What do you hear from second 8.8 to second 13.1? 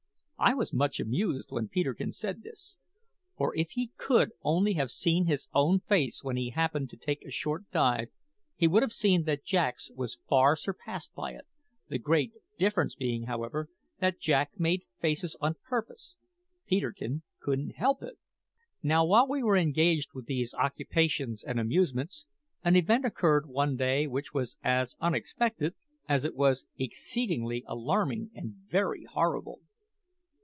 have seen that Jack's was far surpassed by it the great difference